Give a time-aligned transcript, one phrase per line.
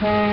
[0.00, 0.32] Welcome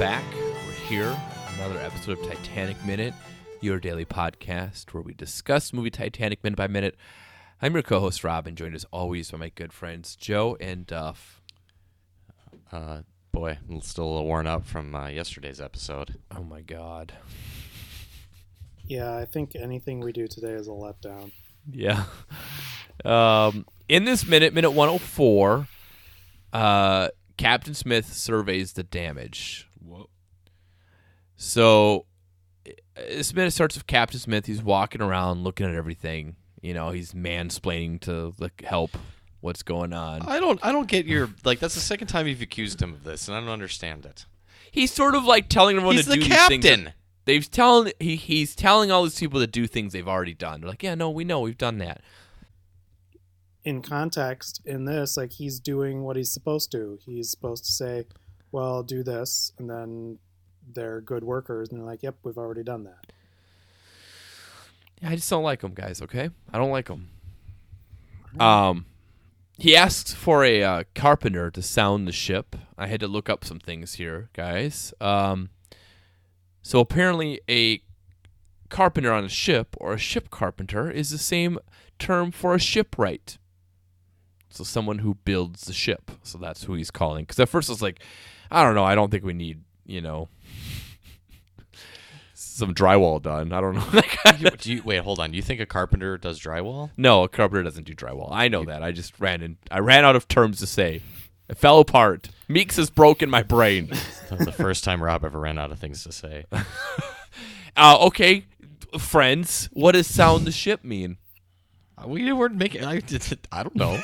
[0.00, 0.24] back.
[0.34, 1.16] We're here,
[1.54, 3.14] another episode of Titanic Minute,
[3.60, 6.96] your daily podcast where we discuss movie Titanic minute by minute.
[7.62, 11.43] I'm your co-host Rob, and joined as always by my good friends Joe and Duff.
[12.72, 13.02] Uh,
[13.32, 16.16] boy, I'm still a little worn out from uh, yesterday's episode.
[16.34, 17.12] Oh my God.
[18.86, 21.32] Yeah, I think anything we do today is a letdown.
[21.70, 22.04] Yeah.
[23.04, 25.66] Um, in this minute, minute 104,
[26.52, 29.68] uh, Captain Smith surveys the damage.
[29.84, 30.08] Whoa.
[31.36, 32.06] So
[32.96, 34.46] this minute starts with Captain Smith.
[34.46, 36.36] He's walking around looking at everything.
[36.62, 38.96] You know, he's mansplaining to like help
[39.44, 40.22] what's going on.
[40.22, 41.60] I don't, I don't get your like.
[41.60, 44.24] That's the second time you've accused him of this, and I don't understand it.
[44.70, 46.92] He's sort of like telling everyone He's to the do these things captain.
[47.26, 50.60] They've telling he he's telling all these people to do things they've already done.
[50.60, 52.00] They're like, yeah, no, we know we've done that.
[53.64, 56.98] In context, in this, like he's doing what he's supposed to.
[57.04, 58.04] He's supposed to say,
[58.50, 60.18] "Well, do this," and then
[60.74, 63.12] they're good workers, and they're like, "Yep, we've already done that."
[65.00, 66.02] Yeah, I just don't like them, guys.
[66.02, 67.08] Okay, I don't like them.
[68.38, 68.84] Um,
[69.56, 72.56] he asks for a uh, carpenter to sound the ship.
[72.76, 74.92] I had to look up some things here, guys.
[75.00, 75.50] Um,
[76.62, 77.82] so apparently, a
[78.68, 81.58] carpenter on a ship or a ship carpenter is the same
[81.98, 83.38] term for a shipwright.
[84.50, 86.10] So someone who builds the ship.
[86.22, 87.24] So that's who he's calling.
[87.24, 88.00] Because at first I was like,
[88.50, 88.84] I don't know.
[88.84, 90.28] I don't think we need, you know,
[92.54, 93.52] some drywall done.
[93.52, 94.02] I don't know.
[94.38, 95.34] You- do you, wait, hold on.
[95.34, 96.90] You think a carpenter does drywall?
[96.96, 98.30] No, a carpenter doesn't do drywall.
[98.32, 98.82] I know that.
[98.82, 99.58] I just ran in.
[99.70, 101.02] I ran out of terms to say.
[101.48, 102.30] It fell apart.
[102.48, 103.90] Meeks has broken my brain.
[104.30, 106.44] That was the first time Rob ever ran out of things to say.
[107.76, 108.46] Uh, okay,
[109.00, 109.68] friends.
[109.72, 111.16] What does sound the ship mean?
[112.06, 112.84] we weren't making.
[112.84, 113.02] I,
[113.50, 114.00] I don't know.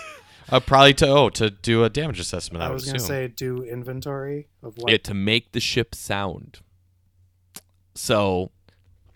[0.49, 2.65] Uh, probably to oh to do a damage assessment.
[2.65, 4.93] I, I, was gonna say, do inventory of what.
[4.93, 6.59] It to make the ship sound.
[8.03, 8.51] So,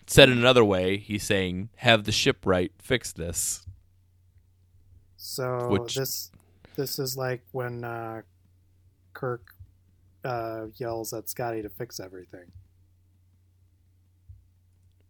[0.07, 3.67] said in another way, he's saying, "Have the shipwright fix this."
[5.17, 6.31] so which- this,
[6.77, 8.21] this is like when uh,
[9.15, 9.55] Kirk
[10.23, 12.53] uh, yells at Scotty to fix everything.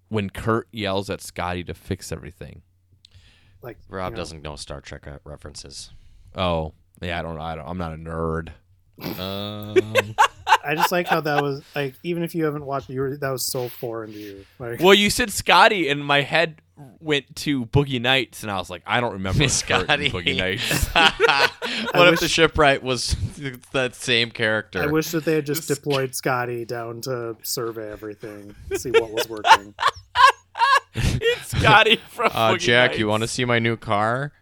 [0.09, 2.62] When Kurt yells at Scotty to fix everything.
[3.61, 5.91] Like Rob you know, doesn't know Star Trek uh, references.
[6.37, 7.19] Oh, yeah.
[7.19, 7.41] I don't.
[7.41, 7.67] I don't.
[7.67, 8.51] I'm not a nerd.
[9.19, 10.15] Um,
[10.66, 13.30] I just like how that was like even if you haven't watched, you were, that
[13.30, 14.47] was so foreign to you.
[14.58, 16.60] Like, Well, you said Scotty, and my head
[17.00, 20.10] went to Boogie Nights, and I was like, I don't remember Kurt Scotty.
[20.10, 20.88] Boogie Nights.
[21.94, 23.14] what if wish- the shipwright was
[23.72, 24.82] that same character?
[24.82, 29.28] I wish that they had just deployed Scotty down to survey everything, see what was
[29.28, 29.75] working.
[30.94, 32.98] it's Scotty from Uh, Boogie Jack, Nights.
[33.00, 34.32] you want to see my new car?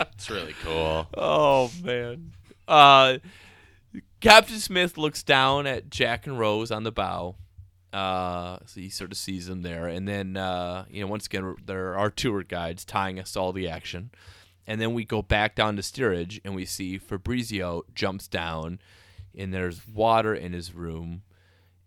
[0.00, 1.06] it's really cool.
[1.16, 2.32] Oh man.
[2.68, 3.18] Uh,
[4.22, 7.34] Captain Smith looks down at Jack and Rose on the bow.
[7.92, 11.56] Uh, so he sort of sees them there, and then uh, you know, once again,
[11.66, 14.10] there are tour guides tying us to all the action,
[14.66, 18.78] and then we go back down to steerage, and we see Fabrizio jumps down,
[19.36, 21.22] and there's water in his room,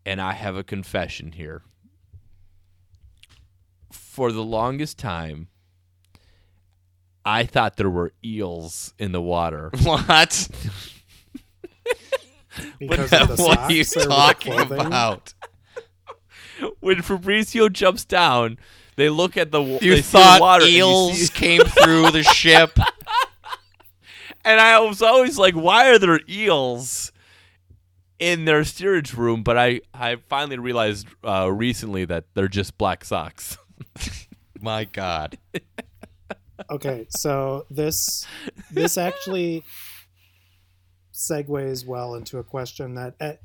[0.05, 1.63] and I have a confession here.
[3.91, 5.47] For the longest time,
[7.23, 9.71] I thought there were eels in the water.
[9.81, 10.49] What?
[12.79, 15.33] Because of the what are you socks or the talking about?
[16.79, 18.57] when Fabrizio jumps down,
[18.95, 21.33] they look at the wa- You they see the thought water and you eels see-
[21.33, 22.77] came through the ship?
[24.45, 27.11] and I was always like, why are there eels
[28.19, 29.43] in their steerage room?
[29.43, 33.57] But I I finally realized uh, recently that they're just black socks.
[34.61, 35.37] My God.
[36.71, 38.25] Okay, so this
[38.71, 39.63] this actually
[41.15, 43.35] segues well into a question that eh,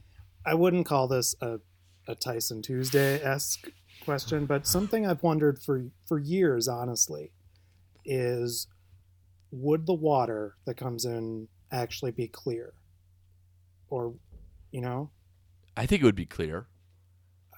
[0.45, 1.61] I wouldn't call this a,
[2.09, 3.69] a Tyson Tuesday esque
[4.05, 7.31] question, but something I've wondered for for years, honestly,
[8.05, 8.67] is
[9.53, 12.73] would the water that comes in actually be clear,
[13.89, 14.15] or
[14.73, 15.11] you know,
[15.77, 16.67] I think it would be clear.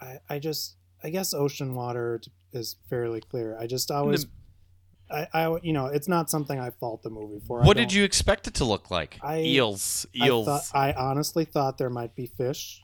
[0.00, 2.20] I, I just I guess ocean water
[2.52, 3.56] is fairly clear.
[3.58, 4.26] I just always
[5.10, 7.60] I, I you know it's not something I fault the movie for.
[7.62, 9.18] What did you expect it to look like?
[9.22, 10.46] I, Eels, I, eels.
[10.46, 12.82] thought, I honestly thought there might be fish.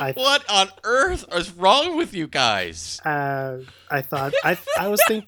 [0.00, 3.00] I What on earth is wrong with you guys?
[3.04, 3.58] uh,
[3.90, 5.26] I thought I I was think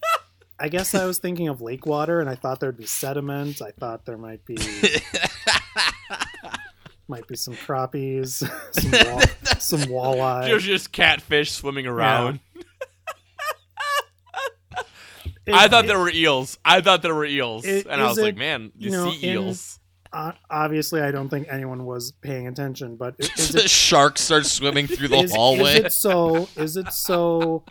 [0.58, 3.60] I guess I was thinking of lake water, and I thought there'd be sediment.
[3.62, 4.56] I thought there might be
[7.08, 8.38] might be some crappies,
[8.72, 9.20] some wall,
[9.60, 10.46] some walleye.
[10.46, 12.40] There's just catfish swimming around.
[12.54, 12.64] It-
[15.54, 16.58] I thought it- there were eels.
[16.64, 19.26] I thought there were eels, It- and I was like, man, you, you know, see
[19.28, 19.78] in- eels.
[20.12, 22.96] uh, obviously, I don't think anyone was paying attention.
[22.96, 25.74] But the it shark starts swimming through the is, hallway.
[25.78, 26.48] is it so?
[26.56, 27.64] Is it so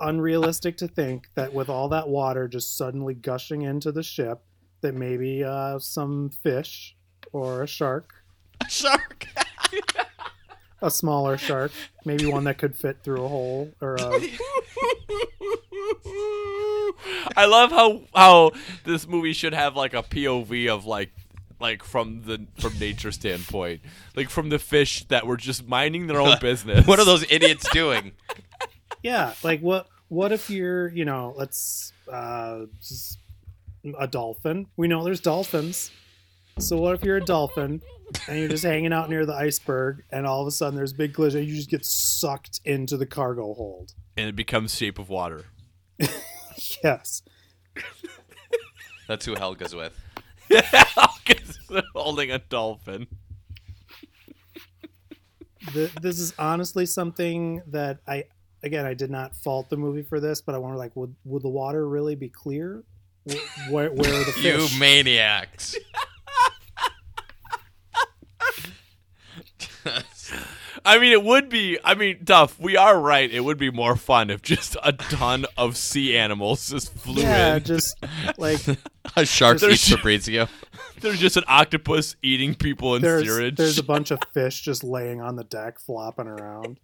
[0.00, 4.40] unrealistic to think that with all that water just suddenly gushing into the ship,
[4.82, 6.94] that maybe uh, some fish
[7.32, 8.12] or a shark,
[8.68, 9.26] shark.
[10.82, 11.72] a smaller shark,
[12.04, 14.20] maybe one that could fit through a hole or a,
[17.36, 18.52] I love how how
[18.84, 21.12] this movie should have like a POV of like
[21.60, 23.80] like from the from nature standpoint,
[24.14, 26.86] like from the fish that were just minding their own business.
[26.86, 28.12] What are those idiots doing?
[29.02, 29.34] yeah.
[29.42, 29.88] Like what?
[30.08, 33.18] What if you're, you know, let's uh, just
[33.98, 34.66] a dolphin?
[34.76, 35.90] We know there's dolphins.
[36.58, 37.82] So what if you're a dolphin
[38.28, 40.94] and you're just hanging out near the iceberg, and all of a sudden there's a
[40.94, 43.94] big collision, and you just get sucked into the cargo hold?
[44.16, 45.44] and it becomes shape of water.
[46.82, 47.22] Yes.
[49.08, 49.92] That's who Helga's with.
[50.50, 51.58] Helga's
[51.94, 53.06] holding a dolphin.
[55.72, 58.24] Th this is honestly something that I,
[58.62, 61.42] again, I did not fault the movie for this, but I wonder, like, would would
[61.42, 62.84] the water really be clear?
[63.28, 65.76] Wh- Where, where are the You maniacs.
[70.86, 71.78] I mean, it would be.
[71.84, 73.28] I mean, Duff, we are right.
[73.30, 77.56] It would be more fun if just a ton of sea animals just flew yeah,
[77.56, 77.64] in.
[77.64, 77.96] just
[78.38, 78.60] like
[79.16, 80.48] A shark There's- eats Fabrizio.
[81.00, 83.56] There's just an octopus eating people in there's steerage.
[83.56, 86.78] there's a bunch of fish just laying on the deck, flopping around.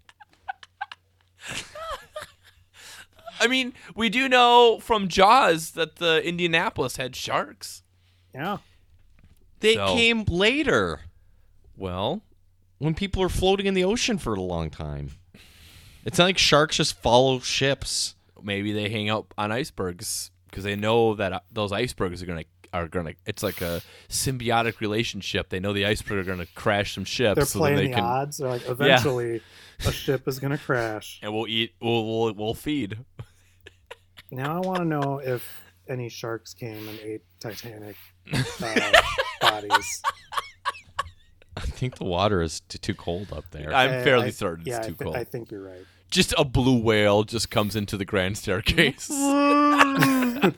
[3.41, 7.83] I mean, we do know from Jaws that the Indianapolis had sharks.
[8.35, 8.59] Yeah.
[9.61, 11.01] They So- came later
[11.77, 12.23] Well,
[12.83, 15.13] when people are floating in the ocean for a long time.
[16.05, 18.17] It's not like sharks just follow ships.
[18.43, 22.45] maybe they hang out on icebergs because they know that uh, those icebergs are gonna
[22.73, 23.15] are gonna.
[23.25, 25.49] It's like a symbiotic relationship.
[25.49, 27.37] They know the iceberg are gonna crash some ships.
[27.37, 28.39] They're so playing then they the can, odds.
[28.39, 29.43] They're like, eventually,
[29.87, 31.21] a ship is going to crash.
[31.23, 31.75] and we'll eat.
[31.81, 32.99] We'll we'll, we'll feed.
[34.33, 35.49] Now I want to know if
[35.89, 37.95] any sharks came and ate Titanic
[38.33, 39.03] uh,
[39.41, 40.03] bodies.
[41.57, 43.73] I think the water is t- too cold up there.
[43.75, 45.17] I'm I- fairly I- certain yeah, it's I too thi- cold.
[45.17, 45.85] I think you're right.
[46.11, 49.11] just a blue whale just comes into the grand staircase.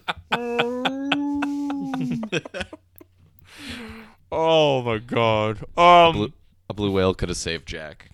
[4.33, 5.65] oh my god.
[5.77, 6.13] Um.
[6.15, 6.33] blue,
[6.69, 8.11] a blue whale could have saved Jack.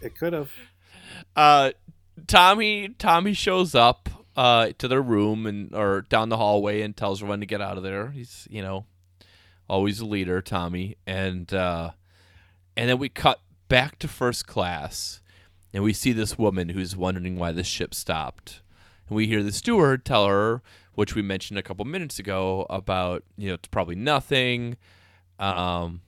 [0.00, 0.50] It could have.
[1.36, 1.72] uh
[2.26, 7.20] Tommy Tommy shows up uh to their room and or down the hallway and tells
[7.22, 8.10] everyone to get out of there.
[8.10, 8.86] He's you know
[9.68, 10.96] always a leader, Tommy.
[11.06, 11.90] And uh
[12.76, 15.20] and then we cut back to first class
[15.72, 18.62] and we see this woman who's wondering why the ship stopped.
[19.08, 20.62] And we hear the steward tell her,
[20.94, 24.76] which we mentioned a couple minutes ago, about, you know, it's probably nothing.
[25.38, 26.02] Um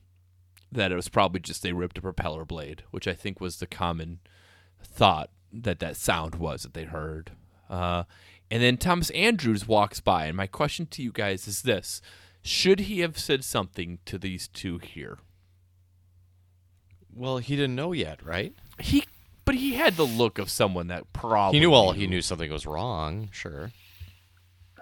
[0.73, 3.67] that it was probably just they ripped a propeller blade, which I think was the
[3.67, 4.21] common
[4.83, 7.33] thought that that sound was that they heard.
[7.69, 8.05] Uh,
[8.51, 12.01] and then Thomas Andrews walks by, and my question to you guys is this:
[12.47, 15.19] Should he have said something to these two here?
[17.13, 18.55] Well, he didn't know yet, right?
[18.79, 19.05] He,
[19.45, 21.91] but he had the look of someone that probably He knew all.
[21.91, 23.31] He knew something was wrong.
[23.33, 23.73] Sure.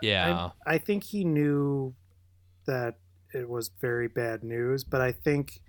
[0.03, 1.95] Yeah, I, I think he knew
[2.67, 2.97] that
[3.33, 5.63] it was very bad news, but I think,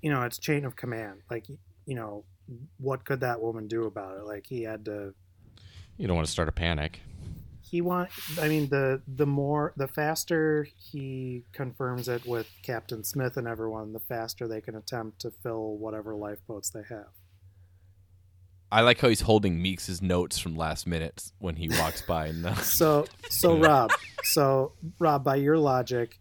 [0.00, 1.20] you know, it's chain of command.
[1.30, 1.46] Like,
[1.84, 2.24] you know,
[2.78, 4.24] what could that woman do about it?
[4.24, 5.12] Like, he had to.
[5.98, 7.02] You don't want to start a panic.
[7.70, 8.08] He want.
[8.40, 13.92] I mean, the the more the faster he confirms it with Captain Smith and everyone,
[13.92, 17.08] the faster they can attempt to fill whatever lifeboats they have.
[18.70, 22.26] I like how he's holding meeks's notes from last minute when he walks by.
[22.26, 23.92] And the, So, so Rob,
[24.24, 26.18] so Rob, by your logic,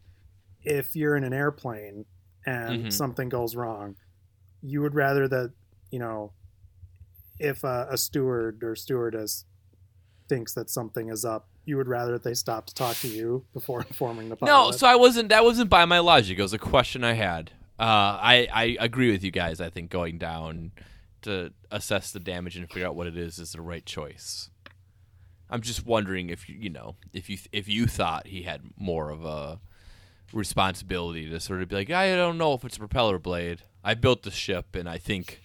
[0.64, 2.06] if you're in an airplane
[2.46, 2.94] and Mhm.
[2.94, 3.96] something goes wrong,
[4.62, 5.54] you would rather that
[5.92, 6.34] you know,
[7.40, 9.46] if a, a steward or stewardess
[10.28, 13.46] thinks that something is up, you would rather that they stop to talk to you
[13.54, 14.52] before informing the pilot.
[14.52, 15.30] no, so I wasn't.
[15.30, 16.40] That wasn't by my logic.
[16.40, 17.52] It was a question I had.
[17.80, 17.84] Uh,
[18.22, 19.62] I I agree with you guys.
[19.62, 20.72] I think going down
[21.24, 24.50] to assess the damage and figure out what it is is the right choice.
[25.50, 29.10] I'm just wondering if you you know if you if you thought he had more
[29.10, 29.60] of a
[30.34, 33.62] responsibility to sort of be like I don't know if it's a propeller blade.
[33.84, 35.42] I built the ship and I think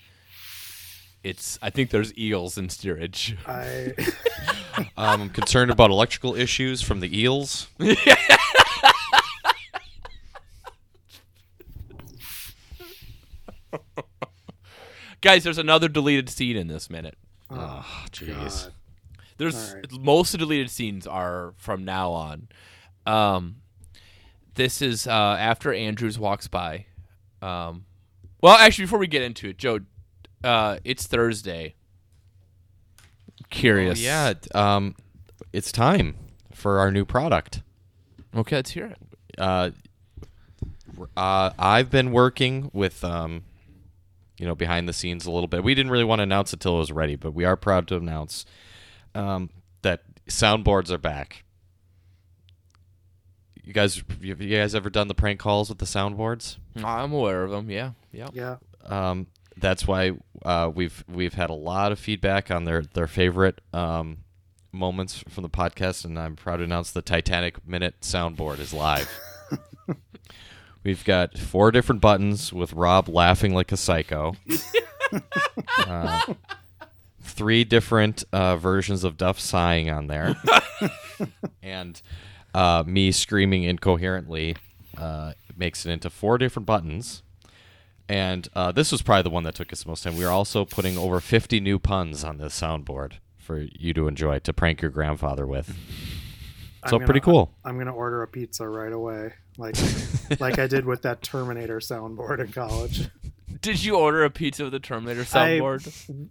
[1.23, 3.37] it's I think there's eels in steerage.
[3.47, 3.95] I
[4.79, 7.69] Um, I'm concerned about electrical issues from the eels.
[15.21, 17.17] Guys, there's another deleted scene in this minute.
[17.49, 18.65] Oh, jeez.
[18.65, 18.73] God.
[19.39, 19.93] There's All right.
[20.01, 22.49] most of the deleted scenes are from now on.
[23.07, 23.57] Um,
[24.55, 26.87] this is uh, after Andrews walks by.
[27.41, 27.87] Um,
[28.41, 29.81] well, actually, before we get into it, Joe,
[30.43, 31.77] uh, it's Thursday.
[33.53, 34.01] Curious.
[34.01, 34.97] Yeah, um,
[35.53, 36.17] it's time
[36.53, 37.63] for our new product.
[38.35, 38.99] Okay, let's hear it.
[39.39, 39.71] uh,
[41.17, 43.45] uh, I've been working with, um,
[44.39, 45.63] you know, behind the scenes a little bit.
[45.63, 47.87] We didn't really want to announce it till it was ready, but we are proud
[47.89, 48.45] to announce
[49.15, 49.51] um,
[49.83, 51.45] that soundboards are back.
[53.63, 56.57] You guys, you you guys ever done the prank calls with the soundboards?
[56.83, 57.71] I'm aware of them.
[57.71, 58.29] Yeah, yeah.
[58.33, 58.57] Yeah.
[58.87, 60.13] Um, that's why
[60.45, 64.19] uh, we've we've had a lot of feedback on their their favorite um,
[64.73, 69.09] moments from the podcast, and I'm proud to announce the Titanic minute soundboard is live.
[70.85, 74.35] we've got four different buttons with Rob laughing like a psycho.
[75.79, 76.21] uh,
[77.21, 80.37] three different uh, versions of Duff sighing on there,
[81.63, 82.01] and
[82.55, 84.57] uh, me screaming incoherently
[84.97, 87.23] uh, makes it into four different buttons.
[88.09, 90.17] And uh, this was probably the one that took us the most time.
[90.17, 94.39] We are also putting over 50 new puns on this soundboard for you to enjoy
[94.41, 95.75] to prank your grandfather with.
[96.89, 97.55] So I'm pretty cool.
[97.65, 99.77] I'm gonna order a pizza right away, like
[100.41, 103.09] like I did with that Terminator soundboard in college.
[103.61, 105.25] Did you order a pizza with the Terminator I-
[105.61, 106.29] soundboard?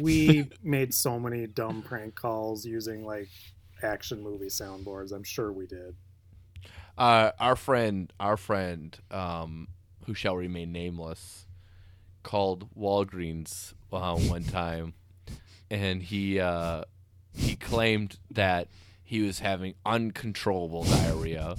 [0.00, 3.28] We made so many dumb prank calls using like
[3.82, 5.12] action movie soundboards.
[5.12, 5.94] I'm sure we did.
[6.98, 9.68] uh, our friend, our friend, um,
[10.06, 11.46] who shall remain nameless,
[12.22, 14.94] called Walgreens uh, one time,
[15.70, 16.84] and he uh,
[17.34, 18.68] he claimed that
[19.04, 21.54] he was having uncontrollable diarrhea,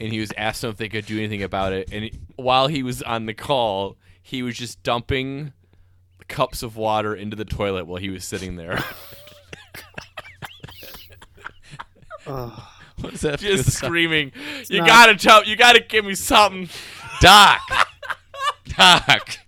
[0.00, 1.88] and he was asked them if they could do anything about it.
[1.92, 5.52] And he- while he was on the call, he was just dumping
[6.28, 8.82] cups of water into the toilet while he was sitting there,
[12.26, 12.60] Ugh.
[13.00, 14.30] What does that just screaming,
[14.70, 16.68] "You not- gotta tell, you gotta give me something."
[17.24, 17.60] Doc!
[18.76, 19.38] Doc!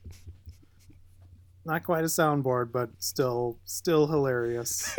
[1.66, 4.96] not quite a soundboard, but still still hilarious.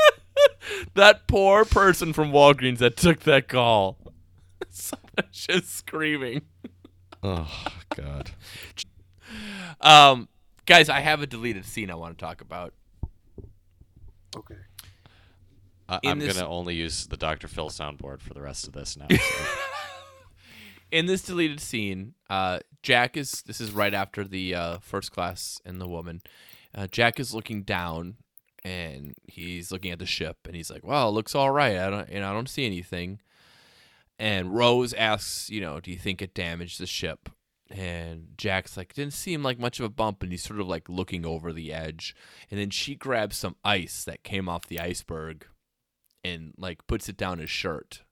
[0.94, 3.98] that poor person from Walgreens that took that call.
[4.70, 6.42] Someone just screaming.
[7.22, 7.48] Oh,
[7.94, 8.30] God.
[9.80, 10.28] Um,
[10.66, 12.72] guys, I have a deleted scene I want to talk about.
[14.36, 14.56] Okay.
[15.88, 17.46] I- In I'm this- going to only use the Dr.
[17.48, 19.06] Phil soundboard for the rest of this now.
[19.08, 19.16] so-
[20.90, 23.42] In this deleted scene, uh, Jack is.
[23.42, 26.22] This is right after the uh, first class and the woman.
[26.74, 28.16] Uh, Jack is looking down,
[28.62, 31.76] and he's looking at the ship, and he's like, "Well, it looks all right.
[31.76, 33.20] I don't, and I don't see anything."
[34.18, 37.30] And Rose asks, "You know, do you think it damaged the ship?"
[37.68, 40.88] And Jack's like, "Didn't seem like much of a bump," and he's sort of like
[40.88, 42.14] looking over the edge,
[42.48, 45.48] and then she grabs some ice that came off the iceberg,
[46.22, 48.02] and like puts it down his shirt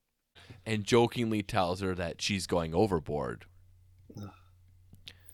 [0.65, 3.45] and jokingly tells her that she's going overboard.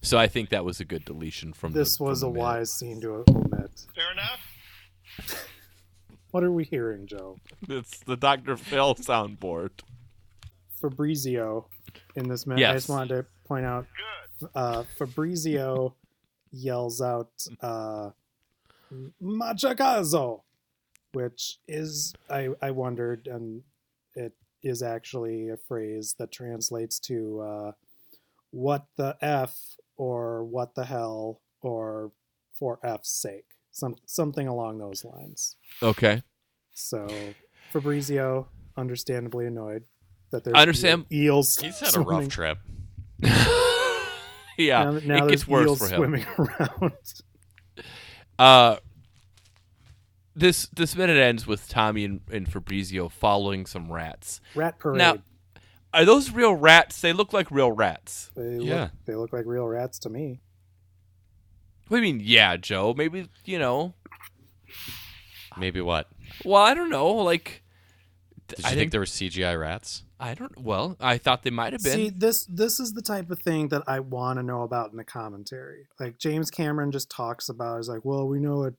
[0.04, 2.40] So I think that was a good deletion from This the, was a from the
[2.40, 2.50] minute.
[2.50, 3.86] wise scene to omit.
[3.94, 5.48] Fair enough.
[6.32, 7.38] What are we hearing, Joe?
[7.70, 8.58] It's the Dr.
[8.58, 9.72] Phil soundboard.
[10.80, 11.68] Fabrizio
[12.16, 12.68] in this minute.
[12.68, 13.86] I just wanted to point out
[14.56, 15.94] uh, Fabrizio
[16.52, 17.30] yells out
[17.62, 18.10] uh,
[19.20, 20.42] Ma che cazzo,
[21.14, 23.62] which is, I, I wondered, and
[24.16, 27.72] it is actually a phrase that translates to uh,
[28.52, 29.58] what the F
[29.98, 32.12] or what the hell or
[32.54, 33.46] for F's sake.
[33.72, 35.56] Some, something along those lines.
[35.82, 36.24] Okay.
[36.74, 37.08] So
[37.72, 39.84] Fabrizio, understandably annoyed
[40.32, 41.58] that there's I understand- eels.
[41.58, 42.58] He's had a rough trip.
[44.58, 45.96] yeah, Now, now it there's gets worse eels for him.
[45.98, 46.94] swimming around.
[48.38, 48.78] Uh,
[50.36, 54.42] this this minute ends with Tommy and, and Fabrizio following some rats.
[54.56, 54.98] Rat parade.
[54.98, 55.18] Now,
[55.94, 57.02] are those real rats?
[57.02, 58.32] They look like real rats.
[58.36, 60.42] They yeah, look, they look like real rats to me.
[61.88, 62.22] What do you mean?
[62.26, 62.94] Yeah, Joe.
[62.96, 63.94] Maybe you know.
[65.58, 66.08] Maybe what?
[66.46, 67.10] Well, I don't know.
[67.10, 67.64] Like,
[68.48, 70.04] did you I think there were CGI rats?
[70.18, 70.58] I don't.
[70.58, 71.96] Well, I thought they might have been.
[71.96, 74.98] See, this this is the type of thing that I want to know about in
[74.98, 75.88] the commentary.
[76.00, 77.82] Like James Cameron just talks about.
[77.82, 78.76] Is like, well, we know it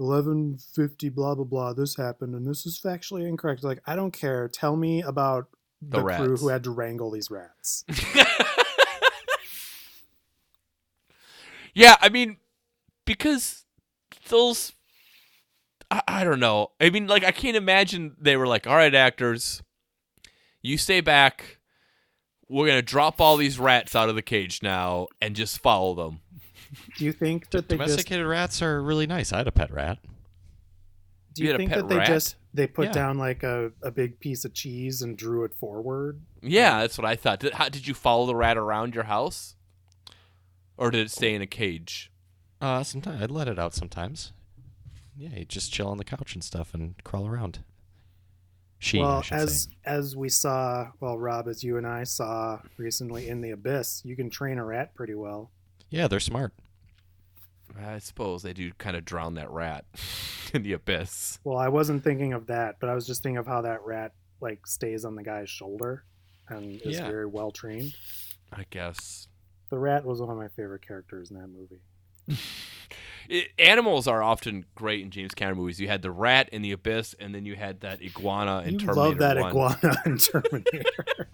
[0.00, 3.62] 1150 blah blah blah this happened and this is factually incorrect.
[3.62, 4.48] Like i don't care.
[4.48, 5.48] Tell me about
[5.80, 7.84] the, the crew who had to wrangle these rats.
[11.74, 12.36] Yeah i mean
[13.04, 13.64] because
[14.28, 14.72] those
[15.90, 16.72] I, I don't know.
[16.80, 19.62] I mean like i can't imagine they were like all right actors
[20.62, 21.58] you stay back.
[22.48, 26.20] We're gonna drop all these rats out of the cage now and just follow them.
[26.96, 29.32] Do you think that they just Domesticated rats are really nice.
[29.32, 29.98] I had a pet rat.
[31.34, 32.06] do You you think that they rat?
[32.06, 32.92] just they put Yeah.
[32.92, 36.20] down like a, a big piece of cheese and drew it forward?
[36.42, 37.40] Yeah, that's what I thought.
[37.40, 39.56] Did, how, did you follow the rat around your house,
[40.76, 42.10] or did it stay in a cage?
[42.60, 44.32] Uh, sometimes I'd let it out sometimes.
[45.16, 47.60] Yeah, he'd just chill on the couch and stuff and crawl around.
[48.78, 49.70] She, well, should as say.
[49.84, 54.16] as we saw, well, Rob, as you and I saw recently in the abyss, you
[54.16, 55.50] can train a rat pretty well.
[55.90, 56.52] Yeah, they're smart.
[57.80, 59.84] I suppose they do kind of drown that rat
[60.54, 61.38] in the abyss.
[61.44, 64.12] Well, I wasn't thinking of that, but I was just thinking of how that rat
[64.40, 66.04] like stays on the guy's shoulder
[66.48, 67.06] and is Yeah.
[67.06, 67.94] very well trained.
[68.52, 69.28] I guess
[69.70, 71.80] The rat was one of my favorite characters in that movie.
[73.28, 75.80] it, animals are often great in James Cameron movies.
[75.80, 78.78] You had the rat in the abyss, and then you had that iguana in you
[78.80, 79.50] Terminator love that 1.
[79.50, 81.28] iguana in Terminator.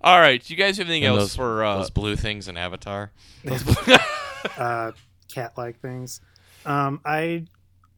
[0.00, 1.64] All right, do you guys have anything And else those, for?
[1.64, 3.10] Uh, those blue things in Avatar.
[3.44, 3.64] Those
[4.58, 4.92] uh,
[5.32, 6.20] cat-like things.
[6.64, 7.46] Um, I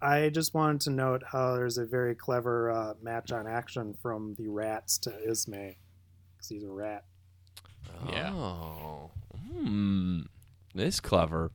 [0.00, 4.34] I just wanted to note how there's a very clever uh, match on action from
[4.38, 5.76] the rats to Ismay
[6.36, 7.04] because he's a rat.
[8.08, 8.32] Yeah.
[8.32, 9.10] Oh,
[9.52, 10.20] hmm,
[10.74, 11.50] this is clever.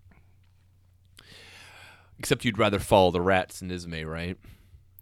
[2.20, 4.38] Except you'd rather follow the rats than Ismay, right?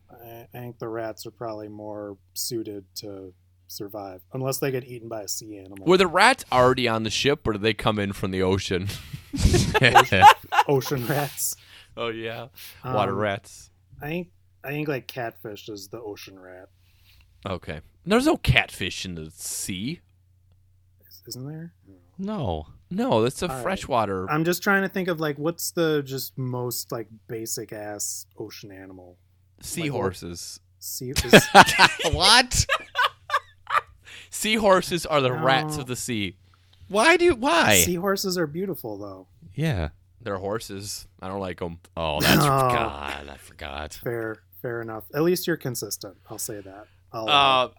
[0.10, 3.34] I, I think the rats are probably more suited to
[3.74, 5.86] survive unless they get eaten by a sea animal.
[5.86, 8.88] Were the rats already on the ship, or did they come in from the ocean?
[10.68, 11.56] ocean rats.
[11.98, 12.48] oh yeah,
[12.86, 13.70] water Um, rats.
[14.02, 14.28] I think
[14.64, 16.70] I think like catfish is the ocean rat,
[17.46, 20.00] Okay, there's no catfish in the sea.
[21.08, 21.74] Is- isn't there?
[22.18, 22.68] no.
[22.90, 23.64] No, that's a All right.
[23.64, 24.30] freshwater.
[24.30, 28.72] I'm just trying to think of like what's the just most like basic ass ocean
[28.72, 29.18] animal.
[29.62, 30.60] Seahorses.
[30.78, 31.46] Sea is,
[32.12, 32.66] what?
[34.34, 36.38] Seahorses are the rats of the sea.
[36.88, 37.36] Why do you?
[37.36, 37.76] Why?
[37.86, 39.28] seahorses are beautiful though.
[39.54, 39.90] yeah.
[40.22, 41.06] They're horses.
[41.22, 41.80] I don't like them.
[41.98, 42.44] Oh, that's No.
[42.48, 43.28] God.
[43.30, 43.94] I forgot.
[44.02, 45.04] Fair, fair enough.
[45.14, 46.16] At least you're consistent.
[46.30, 46.88] I'll say that.
[47.12, 47.70] I'll, Uh,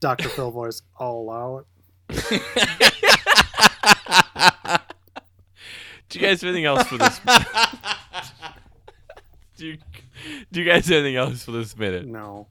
[0.00, 0.28] Dr.
[0.28, 0.82] Phil voice.
[0.98, 1.66] I'll allow it.
[6.08, 7.20] do you guys have anything else for this?
[9.56, 9.78] do you
[10.50, 12.06] do you guys have anything else for this minute?
[12.06, 12.48] No.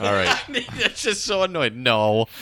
[0.00, 0.36] All right.
[0.78, 1.74] That's just so annoyed.
[1.74, 2.26] No.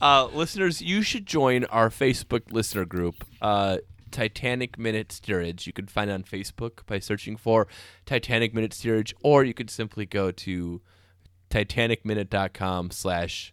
[0.00, 3.78] Uh, listeners, you should join our Facebook listener group, uh,
[4.12, 5.66] Titanic Minute Steerage.
[5.66, 7.66] You can find it on Facebook by searching for
[8.06, 10.80] Titanic Minute Steerage, or you could simply go to
[11.50, 13.52] titanicminute.com slash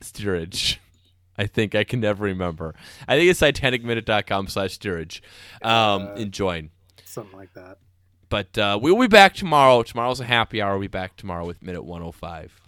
[0.00, 0.80] steerage.
[1.36, 2.74] I think I can never remember.
[3.08, 5.20] I think it's titanicminute.com slash steerage.
[5.62, 5.70] Um,
[6.02, 6.70] Uh, and join.
[7.16, 7.78] Something like that.
[8.28, 9.82] But uh, we'll be back tomorrow.
[9.82, 10.72] Tomorrow's a happy hour.
[10.72, 12.60] We'll be back tomorrow with Minute 105.